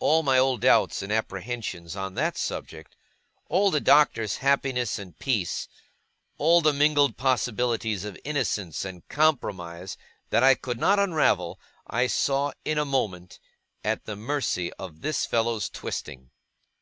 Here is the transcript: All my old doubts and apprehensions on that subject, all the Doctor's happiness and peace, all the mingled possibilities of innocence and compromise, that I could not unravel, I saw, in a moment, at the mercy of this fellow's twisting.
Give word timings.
All 0.00 0.22
my 0.22 0.36
old 0.36 0.60
doubts 0.60 1.00
and 1.00 1.10
apprehensions 1.10 1.96
on 1.96 2.12
that 2.12 2.36
subject, 2.36 2.94
all 3.48 3.70
the 3.70 3.80
Doctor's 3.80 4.36
happiness 4.36 4.98
and 4.98 5.18
peace, 5.18 5.66
all 6.36 6.60
the 6.60 6.74
mingled 6.74 7.16
possibilities 7.16 8.04
of 8.04 8.18
innocence 8.22 8.84
and 8.84 9.08
compromise, 9.08 9.96
that 10.28 10.42
I 10.44 10.56
could 10.56 10.78
not 10.78 10.98
unravel, 10.98 11.58
I 11.86 12.06
saw, 12.06 12.52
in 12.66 12.76
a 12.76 12.84
moment, 12.84 13.38
at 13.82 14.04
the 14.04 14.14
mercy 14.14 14.70
of 14.74 15.00
this 15.00 15.24
fellow's 15.24 15.70
twisting. 15.70 16.28